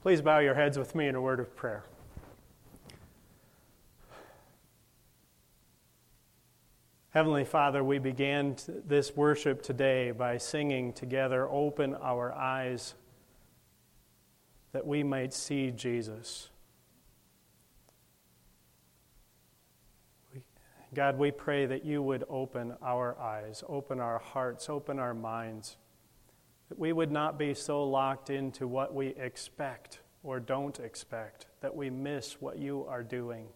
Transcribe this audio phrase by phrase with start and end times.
[0.00, 1.82] Please bow your heads with me in a word of prayer.
[7.10, 8.54] Heavenly Father, we began
[8.86, 12.94] this worship today by singing together, Open Our Eyes,
[14.70, 16.50] that we might see Jesus.
[20.94, 25.76] God, we pray that you would open our eyes, open our hearts, open our minds,
[26.68, 31.74] that we would not be so locked into what we expect or don't expect, that
[31.74, 33.46] we miss what you are doing,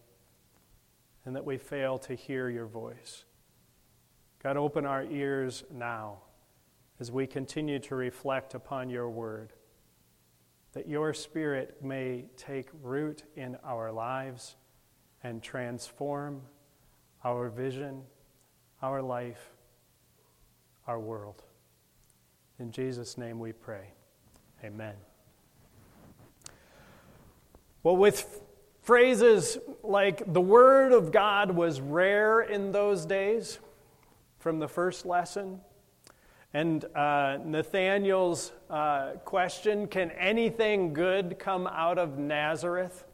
[1.25, 3.25] and that we fail to hear your voice.
[4.41, 6.19] God, open our ears now
[6.99, 9.53] as we continue to reflect upon your word,
[10.73, 14.55] that your spirit may take root in our lives
[15.23, 16.41] and transform
[17.23, 18.01] our vision,
[18.81, 19.51] our life,
[20.87, 21.43] our world.
[22.59, 23.87] In Jesus' name we pray.
[24.63, 24.95] Amen.
[27.81, 28.41] Well, with
[28.81, 33.59] phrases like the Word of God was rare in those days
[34.39, 35.61] from the first lesson,
[36.53, 43.05] and uh, Nathanael's uh, question can anything good come out of Nazareth?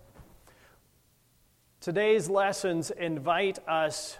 [1.79, 4.17] Today's lessons invite us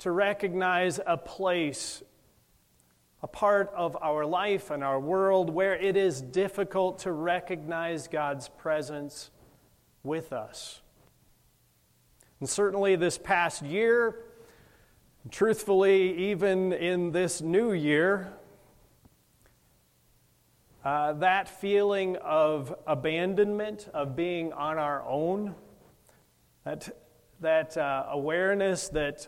[0.00, 2.02] to recognize a place,
[3.26, 8.48] a part of our life and our world where it is difficult to recognize God's
[8.48, 9.32] presence
[10.04, 10.80] with us.
[12.38, 14.20] And certainly this past year,
[15.28, 18.32] truthfully, even in this new year,
[20.84, 25.52] uh, that feeling of abandonment, of being on our own,
[26.62, 26.96] that,
[27.40, 29.26] that uh, awareness that,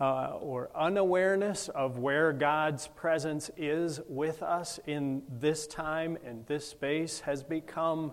[0.00, 6.68] uh, or unawareness of where God's presence is with us in this time and this
[6.68, 8.12] space has become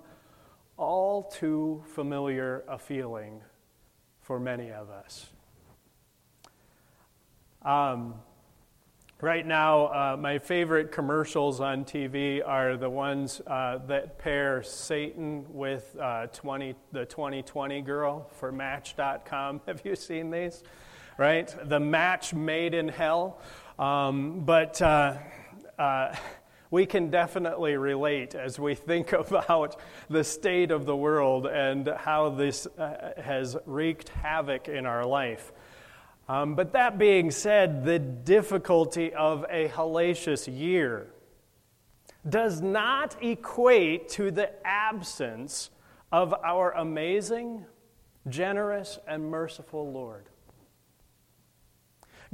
[0.78, 3.42] all too familiar a feeling
[4.22, 5.28] for many of us.
[7.62, 8.16] Um,
[9.22, 15.46] Right now, uh, my favorite commercials on TV are the ones uh, that pair Satan
[15.48, 19.62] with uh, 20, the 2020 girl for Match.com.
[19.68, 20.64] Have you seen these?
[21.18, 21.54] Right?
[21.64, 23.40] The match made in hell.
[23.78, 25.18] Um, but uh,
[25.78, 26.16] uh,
[26.72, 32.30] we can definitely relate as we think about the state of the world and how
[32.30, 35.52] this uh, has wreaked havoc in our life.
[36.28, 41.08] Um, but that being said, the difficulty of a hellacious year
[42.28, 45.70] does not equate to the absence
[46.12, 47.66] of our amazing,
[48.28, 50.26] generous, and merciful Lord.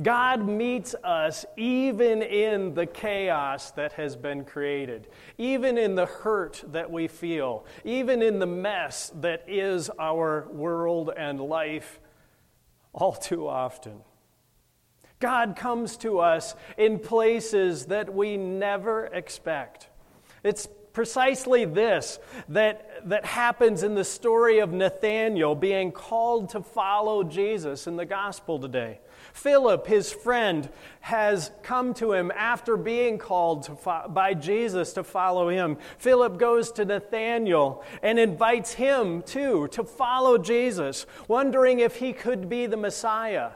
[0.01, 5.07] God meets us even in the chaos that has been created,
[5.37, 11.11] even in the hurt that we feel, even in the mess that is our world
[11.15, 11.99] and life
[12.93, 14.01] all too often.
[15.19, 19.89] God comes to us in places that we never expect.
[20.43, 22.19] It's precisely this
[22.49, 28.05] that, that happens in the story of Nathanael being called to follow Jesus in the
[28.05, 28.99] gospel today.
[29.33, 30.69] Philip, his friend,
[30.99, 35.77] has come to him after being called fo- by Jesus to follow him.
[35.97, 42.49] Philip goes to Nathanael and invites him too to follow Jesus, wondering if he could
[42.49, 43.51] be the Messiah.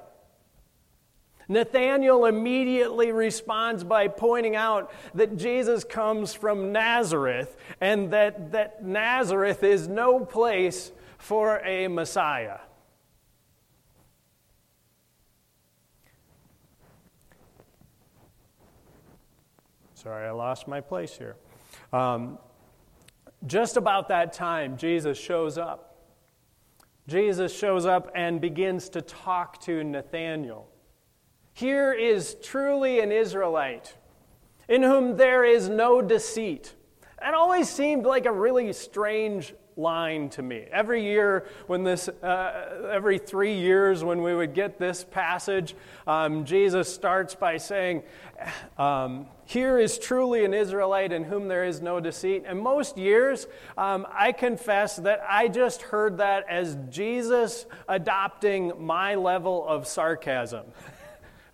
[1.47, 9.63] Nathanael immediately responds by pointing out that Jesus comes from Nazareth and that, that Nazareth
[9.63, 12.59] is no place for a Messiah.
[19.94, 21.35] Sorry, I lost my place here.
[21.91, 22.38] Um,
[23.47, 25.95] just about that time, Jesus shows up.
[27.07, 30.67] Jesus shows up and begins to talk to Nathanael.
[31.55, 33.95] Here is truly an Israelite
[34.67, 36.75] in whom there is no deceit.
[37.22, 40.66] That always seemed like a really strange line to me.
[40.69, 45.75] Every year, when this, uh, every three years, when we would get this passage,
[46.05, 48.03] um, Jesus starts by saying,
[48.78, 52.43] um, Here is truly an Israelite in whom there is no deceit.
[52.46, 53.47] And most years,
[53.78, 60.66] um, I confess that I just heard that as Jesus adopting my level of sarcasm,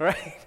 [0.05, 0.37] right?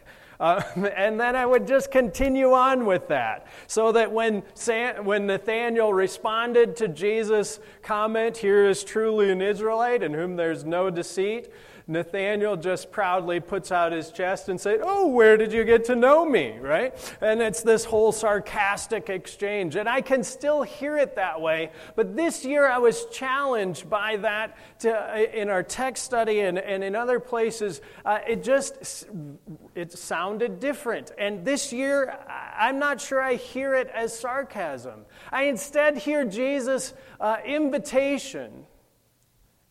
[0.40, 0.62] Uh,
[0.96, 3.46] and then I would just continue on with that.
[3.68, 10.02] So that when, San, when Nathanael responded to Jesus' comment, Here is truly an Israelite
[10.02, 11.52] in whom there's no deceit,
[11.86, 15.96] Nathanael just proudly puts out his chest and says, Oh, where did you get to
[15.96, 16.56] know me?
[16.58, 16.94] Right?
[17.20, 19.76] And it's this whole sarcastic exchange.
[19.76, 21.70] And I can still hear it that way.
[21.94, 26.82] But this year I was challenged by that to, in our text study and, and
[26.82, 27.82] in other places.
[28.04, 29.06] Uh, it just
[29.74, 31.12] it sounded different.
[31.18, 32.18] And this year,
[32.56, 35.04] I'm not sure I hear it as sarcasm.
[35.30, 38.66] I instead hear Jesus' uh, invitation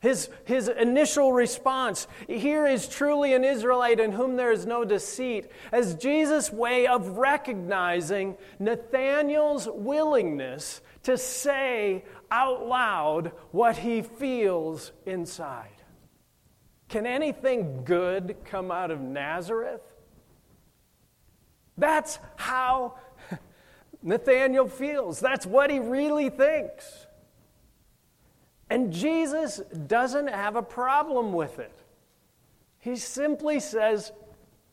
[0.03, 5.49] his, his initial response here is truly an Israelite in whom there is no deceit,
[5.71, 15.81] as Jesus' way of recognizing Nathanael's willingness to say out loud what he feels inside.
[16.89, 19.81] Can anything good come out of Nazareth?
[21.77, 22.95] That's how
[24.03, 25.21] Nathanael feels.
[25.21, 27.07] That's what he really thinks.
[28.73, 31.71] And Jesus doesn't have a problem with it.
[32.79, 34.11] He simply says,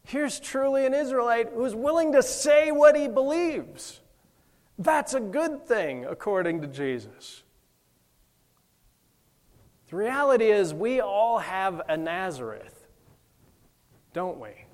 [0.04, 4.00] Here's truly an Israelite who's willing to say what he believes.
[4.78, 7.42] That's a good thing, according to Jesus.
[9.90, 12.86] The reality is, we all have a Nazareth,
[14.14, 14.64] don't we?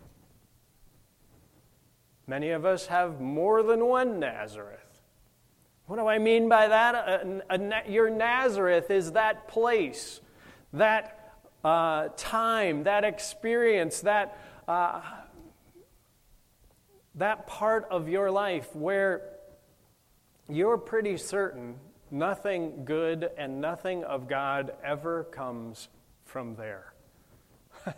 [2.28, 4.86] Many of us have more than one Nazareth.
[5.87, 6.94] What do I mean by that?
[6.94, 10.21] A, a, your Nazareth is that place,
[10.73, 14.37] that uh, time, that experience, that,
[14.67, 15.00] uh,
[17.15, 19.23] that part of your life where
[20.49, 21.77] you're pretty certain
[22.11, 25.88] nothing good and nothing of God ever comes
[26.25, 26.94] from there.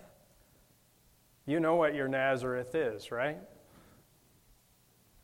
[1.46, 3.38] you know what your Nazareth is, right?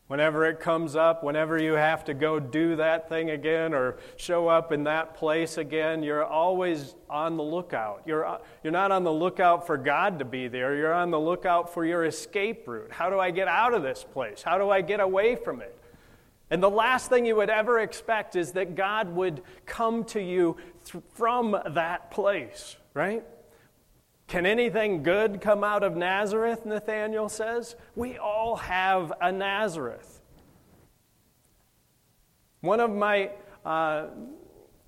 [0.06, 4.48] Whenever it comes up, whenever you have to go do that thing again or show
[4.48, 8.02] up in that place again, you're always on the lookout.
[8.04, 11.18] You're, uh, you're not on the lookout for God to be there, you're on the
[11.18, 12.92] lookout for your escape route.
[12.92, 14.42] How do I get out of this place?
[14.42, 15.74] How do I get away from it?
[16.50, 20.58] And the last thing you would ever expect is that God would come to you
[20.84, 23.24] th- from that place, right?
[24.26, 26.65] Can anything good come out of Nazareth?
[26.65, 27.76] Nathanael says.
[27.94, 30.21] We all have a Nazareth.
[32.61, 33.31] One of my
[33.65, 34.06] uh,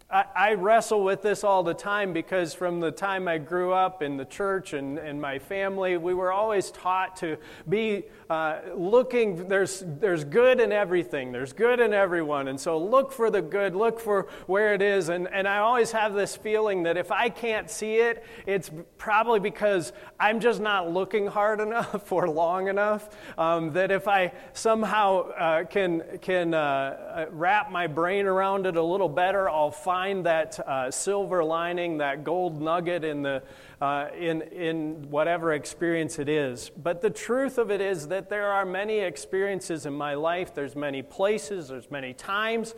[0.08, 4.17] I, wrestle with this all the time because from the time I grew up in
[4.17, 7.38] the church and, and my family, we were always taught to
[7.69, 12.47] be uh, looking, there's, there's good in everything, there's good in everyone.
[12.47, 15.08] And so look for the good, look for where it is.
[15.08, 19.41] And, and I always have this feeling that if I can't see it, it's probably
[19.41, 23.09] because I'm just not looking hard enough or long enough.
[23.37, 28.76] Um, that if I somehow uh, can, can uh, uh wrap my brain around it
[28.76, 33.43] a little better, I'll find find that uh, silver lining, that gold nugget in, the,
[33.81, 36.70] uh, in, in whatever experience it is.
[36.76, 40.76] But the truth of it is that there are many experiences in my life, there's
[40.76, 42.75] many places, there's many times.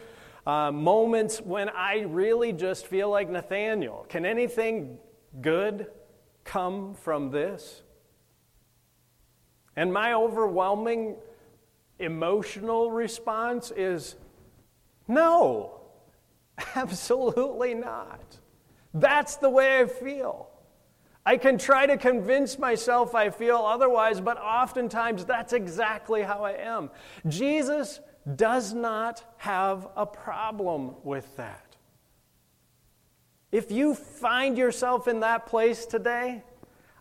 [0.47, 4.07] Uh, moments when I really just feel like Nathanael.
[4.09, 4.99] Can anything
[5.41, 5.89] good
[6.45, 7.83] come from this?
[9.75, 11.17] And my overwhelming
[11.99, 14.15] emotional response is
[15.09, 15.78] no.
[16.75, 18.39] Absolutely not.
[18.95, 20.51] That's the way I feel.
[21.25, 26.53] I can try to convince myself I feel otherwise, but oftentimes that's exactly how I
[26.53, 26.91] am.
[27.27, 28.01] Jesus
[28.35, 31.77] does not have a problem with that.
[33.53, 36.43] If you find yourself in that place today,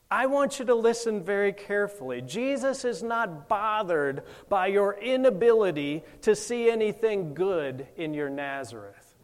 [0.09, 2.21] I want you to listen very carefully.
[2.21, 9.16] Jesus is not bothered by your inability to see anything good in your Nazareth.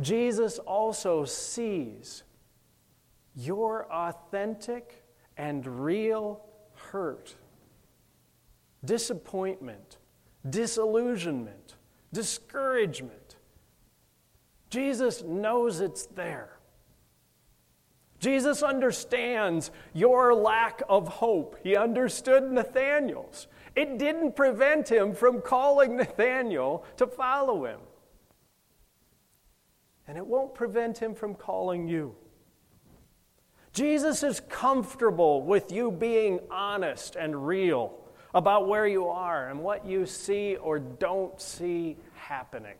[0.00, 2.22] Jesus also sees
[3.34, 5.04] your authentic
[5.36, 6.44] and real
[6.74, 7.34] hurt,
[8.84, 9.98] disappointment,
[10.48, 11.76] disillusionment,
[12.12, 13.36] discouragement.
[14.70, 16.58] Jesus knows it's there.
[18.18, 21.58] Jesus understands your lack of hope.
[21.62, 23.48] He understood Nathanael's.
[23.74, 27.80] It didn't prevent him from calling Nathanael to follow him
[30.12, 32.14] and it won't prevent him from calling you.
[33.72, 37.98] Jesus is comfortable with you being honest and real
[38.34, 42.74] about where you are and what you see or don't see happening.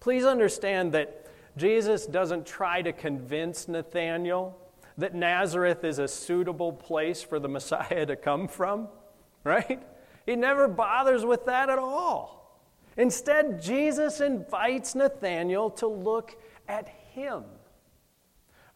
[0.00, 4.54] Please understand that Jesus doesn't try to convince Nathanael
[4.98, 8.88] that Nazareth is a suitable place for the Messiah to come from,
[9.44, 9.82] right?
[10.26, 12.41] He never bothers with that at all.
[12.96, 16.36] Instead, Jesus invites Nathanael to look
[16.68, 17.44] at Him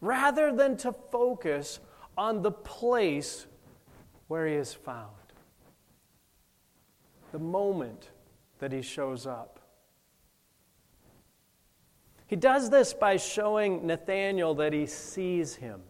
[0.01, 1.79] rather than to focus
[2.17, 3.47] on the place
[4.27, 5.11] where He is found.
[7.31, 8.09] The moment
[8.59, 9.57] that He shows up.
[12.27, 15.81] He does this by showing Nathanael that he sees him.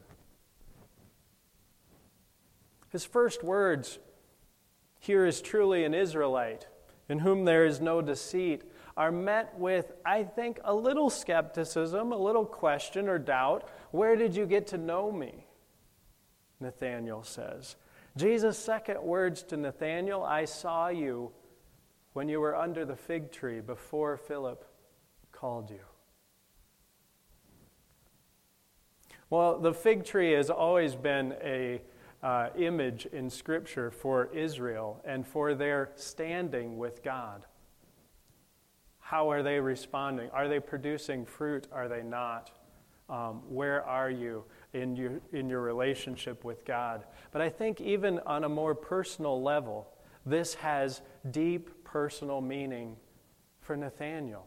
[2.90, 3.98] His first words,
[5.00, 6.68] here is truly an Israelite,
[7.10, 8.64] in whom there is no deceit,
[8.96, 13.70] are met with, I think, a little skepticism, a little question or doubt.
[13.92, 15.46] Where did you get to know me?
[16.60, 17.76] Nathanael says.
[18.18, 21.32] Jesus' second words to Nathanael, I saw you
[22.14, 24.66] when you were under the fig tree before Philip
[25.32, 25.86] called you.
[29.30, 31.82] Well, the fig tree has always been a
[32.24, 37.46] uh, image in Scripture for Israel and for their standing with God.
[39.00, 40.30] How are they responding?
[40.32, 41.68] Are they producing fruit?
[41.72, 42.52] Are they not?
[43.10, 44.44] Um, where are you
[44.74, 47.06] in your, in your relationship with God?
[47.32, 49.88] But I think, even on a more personal level,
[50.26, 52.98] this has deep personal meaning
[53.62, 54.46] for Nathanael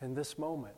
[0.00, 0.76] in this moment.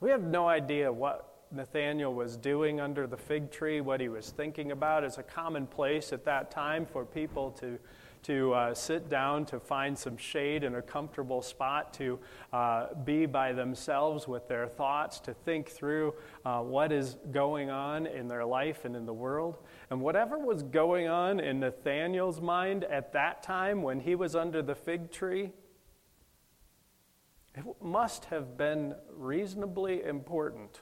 [0.00, 4.30] We have no idea what Nathanael was doing under the fig tree, what he was
[4.30, 5.04] thinking about.
[5.04, 7.78] It's a common place at that time for people to,
[8.24, 12.18] to uh, sit down, to find some shade and a comfortable spot, to
[12.52, 18.06] uh, be by themselves with their thoughts, to think through uh, what is going on
[18.06, 19.58] in their life and in the world.
[19.90, 24.62] And whatever was going on in Nathanael's mind at that time when he was under
[24.62, 25.52] the fig tree,
[27.54, 30.80] it must have been reasonably important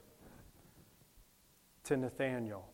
[1.85, 2.69] to Nathanael.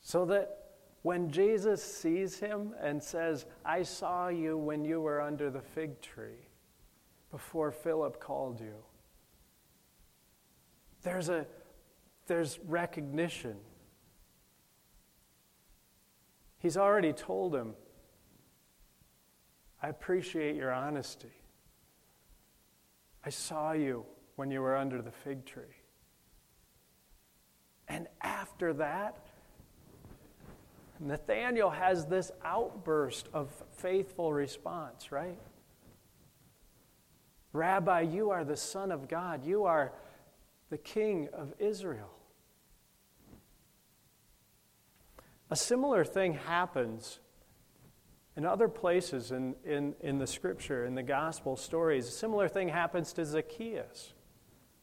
[0.00, 0.58] So that
[1.02, 6.00] when Jesus sees him and says, I saw you when you were under the fig
[6.00, 6.48] tree
[7.30, 8.74] before Philip called you,
[11.02, 11.46] there's, a,
[12.26, 13.56] there's recognition.
[16.58, 17.74] He's already told him,
[19.80, 21.28] I appreciate your honesty.
[23.24, 25.77] I saw you when you were under the fig tree.
[28.58, 29.16] After that,
[30.98, 35.38] Nathanael has this outburst of faithful response, right?
[37.52, 39.44] Rabbi, you are the Son of God.
[39.44, 39.92] You are
[40.70, 42.10] the King of Israel.
[45.50, 47.20] A similar thing happens
[48.36, 52.08] in other places in, in, in the scripture, in the gospel stories.
[52.08, 54.14] A similar thing happens to Zacchaeus.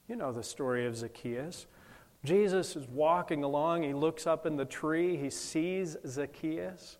[0.08, 1.68] You know the story of Zacchaeus.
[2.26, 3.84] Jesus is walking along.
[3.84, 5.16] He looks up in the tree.
[5.16, 6.98] He sees Zacchaeus.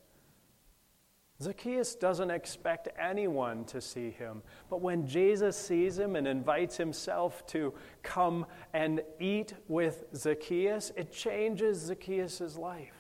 [1.42, 4.42] Zacchaeus doesn't expect anyone to see him.
[4.70, 11.12] But when Jesus sees him and invites himself to come and eat with Zacchaeus, it
[11.12, 12.95] changes Zacchaeus' life.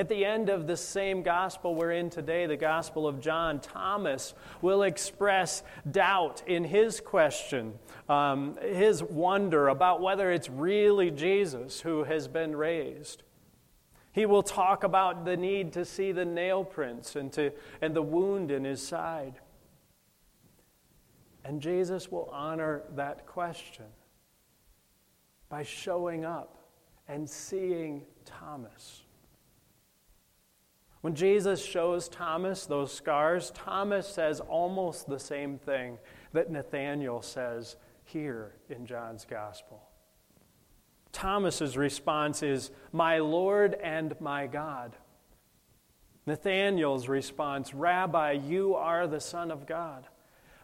[0.00, 4.32] At the end of the same gospel we're in today, the Gospel of John, Thomas
[4.62, 7.74] will express doubt in his question,
[8.08, 13.24] um, his wonder about whether it's really Jesus who has been raised.
[14.12, 17.52] He will talk about the need to see the nail prints and, to,
[17.82, 19.34] and the wound in his side.
[21.44, 23.84] And Jesus will honor that question
[25.50, 26.56] by showing up
[27.06, 29.02] and seeing Thomas.
[31.00, 35.98] When Jesus shows Thomas those scars, Thomas says almost the same thing
[36.32, 39.82] that Nathanael says here in John's gospel.
[41.12, 44.96] Thomas's response is, My Lord and my God.
[46.26, 50.06] Nathanael's response, Rabbi, you are the Son of God.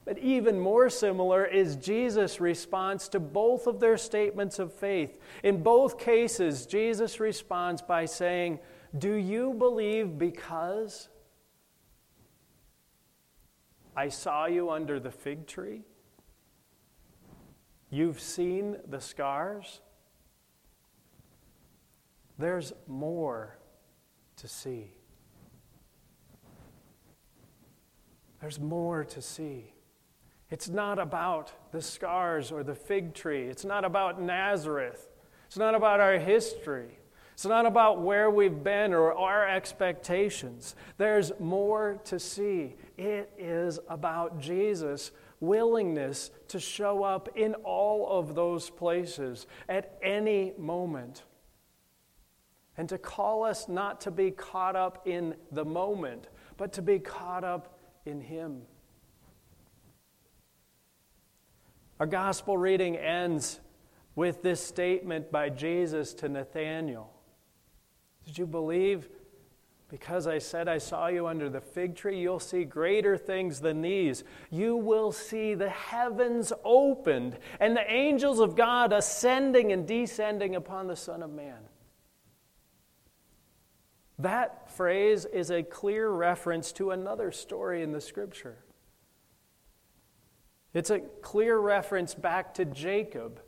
[0.05, 5.19] But even more similar is Jesus' response to both of their statements of faith.
[5.43, 8.61] In both cases, Jesus responds by saying,
[8.99, 11.09] do you believe because
[13.97, 15.83] I saw you under the fig tree?
[17.91, 19.81] You've seen the scars?
[22.38, 23.57] There's more
[24.37, 24.93] to see.
[28.41, 29.73] There's more to see.
[30.50, 33.49] It's not about the scars or the fig tree.
[33.49, 35.09] It's not about Nazareth.
[35.47, 36.99] It's not about our history.
[37.37, 40.75] It's not about where we've been or our expectations.
[40.97, 42.76] There's more to see.
[42.97, 50.55] It is about Jesus' willingness to show up in all of those places at any
[50.57, 51.25] moment.
[52.78, 56.99] And to call us not to be caught up in the moment, but to be
[56.99, 58.62] caught up in Him.
[62.00, 63.61] Our gospel reading ends
[64.14, 67.12] with this statement by Jesus to Nathanael
[68.26, 69.09] Did you believe?
[69.88, 73.83] Because I said I saw you under the fig tree, you'll see greater things than
[73.83, 74.25] these.
[74.50, 80.88] You will see the heavens opened and the angels of God ascending and descending upon
[80.88, 81.68] the Son of Man.
[84.18, 88.59] That phrase is a clear reference to another story in the scripture.
[90.75, 93.40] It's a clear reference back to Jacob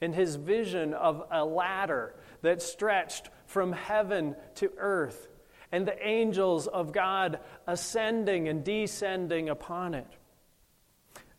[0.00, 5.28] and his vision of a ladder that stretched from heaven to earth
[5.72, 10.06] and the angels of God ascending and descending upon it.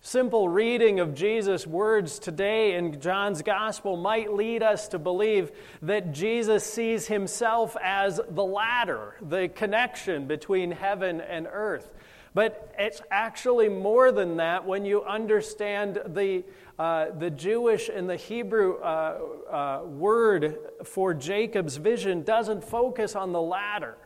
[0.01, 5.51] Simple reading of Jesus' words today in John's gospel might lead us to believe
[5.83, 11.93] that Jesus sees himself as the ladder, the connection between heaven and earth.
[12.33, 16.45] But it's actually more than that when you understand the,
[16.79, 19.19] uh, the Jewish and the Hebrew uh,
[19.51, 23.97] uh, word for Jacob's vision doesn't focus on the ladder.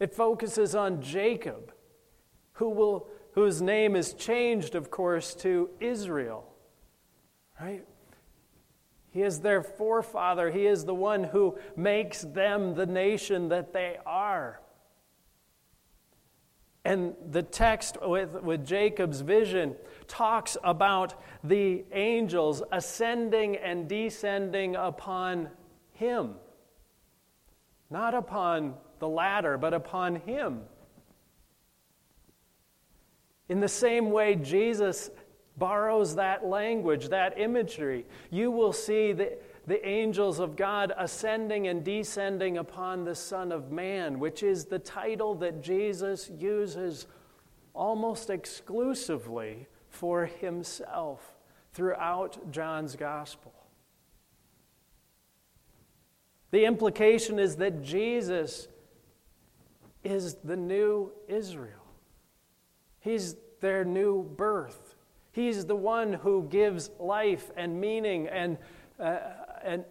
[0.00, 1.72] It focuses on Jacob,
[2.54, 6.46] who will, whose name is changed, of course, to Israel.
[7.60, 7.84] Right?
[9.10, 10.50] He is their forefather.
[10.50, 14.60] He is the one who makes them the nation that they are.
[16.84, 19.74] And the text with, with Jacob's vision
[20.06, 25.48] talks about the angels ascending and descending upon
[25.92, 26.34] him,
[27.88, 30.60] not upon the ladder, but upon him.
[33.48, 35.10] In the same way, Jesus
[35.56, 38.06] borrows that language, that imagery.
[38.30, 43.70] You will see the, the angels of God ascending and descending upon the Son of
[43.70, 47.06] Man, which is the title that Jesus uses
[47.72, 51.34] almost exclusively for himself
[51.72, 53.52] throughout John's Gospel.
[56.50, 58.68] The implication is that Jesus
[60.04, 61.82] is the new Israel.
[63.00, 64.94] He's their new birth.
[65.32, 68.58] He's the one who gives life and meaning and,
[69.00, 69.18] uh,
[69.64, 69.84] and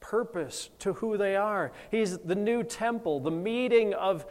[0.00, 1.72] purpose to who they are.
[1.90, 4.26] He's the new temple, the meeting of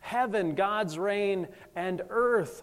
[0.00, 2.62] heaven, God's reign, and earth.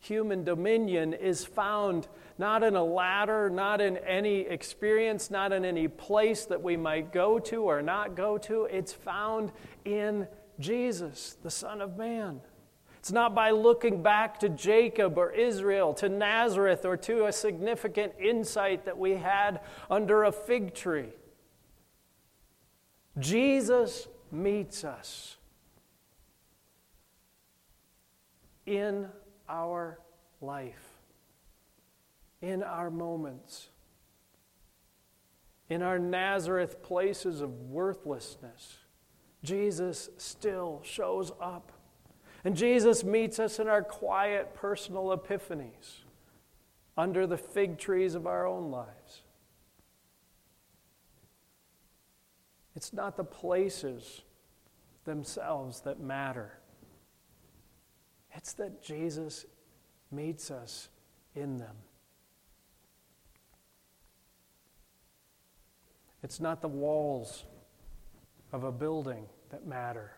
[0.00, 5.88] Human dominion is found not in a ladder, not in any experience, not in any
[5.88, 8.64] place that we might go to or not go to.
[8.66, 9.50] It's found
[9.84, 10.28] in
[10.60, 12.40] Jesus, the Son of Man.
[12.98, 18.12] It's not by looking back to Jacob or Israel, to Nazareth, or to a significant
[18.18, 21.10] insight that we had under a fig tree.
[23.18, 25.36] Jesus meets us
[28.66, 29.08] in
[29.48, 29.98] our
[30.40, 30.98] life,
[32.42, 33.68] in our moments,
[35.68, 38.78] in our Nazareth places of worthlessness
[39.42, 41.72] Jesus still shows up.
[42.48, 45.98] And Jesus meets us in our quiet personal epiphanies
[46.96, 49.20] under the fig trees of our own lives.
[52.74, 54.22] It's not the places
[55.04, 56.58] themselves that matter,
[58.32, 59.44] it's that Jesus
[60.10, 60.88] meets us
[61.34, 61.76] in them.
[66.22, 67.44] It's not the walls
[68.54, 70.12] of a building that matter,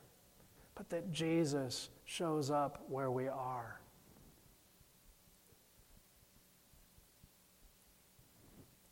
[0.77, 3.79] but that Jesus shows up where we are.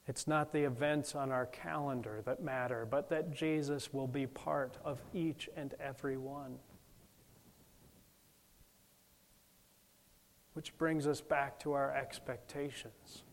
[0.06, 4.78] It's not the events on our calendar that matter, but that Jesus will be part
[4.84, 6.58] of each and every one.
[10.52, 13.24] Which brings us back to our expectations.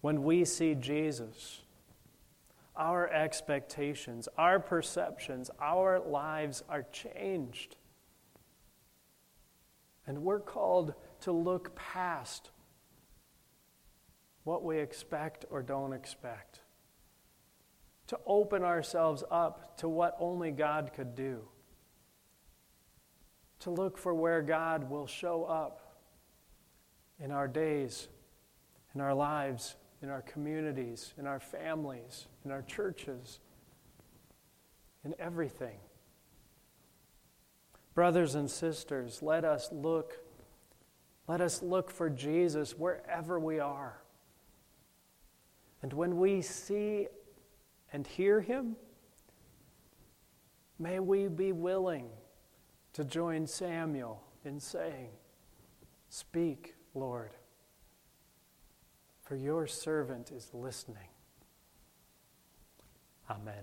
[0.00, 1.60] When we see Jesus,
[2.80, 7.76] our expectations, our perceptions, our lives are changed.
[10.06, 12.50] And we're called to look past
[14.44, 16.60] what we expect or don't expect,
[18.06, 21.42] to open ourselves up to what only God could do,
[23.58, 25.98] to look for where God will show up
[27.22, 28.08] in our days,
[28.94, 33.40] in our lives, in our communities, in our families, in our churches,
[35.04, 35.78] in everything.
[37.94, 40.18] Brothers and sisters, let us look
[41.30, 44.02] let us look for Jesus wherever we are.
[45.80, 47.06] And when we see
[47.92, 48.74] and hear him,
[50.76, 52.08] may we be willing
[52.94, 55.10] to join Samuel in saying,
[56.08, 57.30] Speak, Lord,
[59.30, 61.06] for your servant is listening.
[63.30, 63.62] Amen.